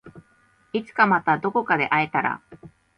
[0.73, 2.41] いつかまたどこかで会えたら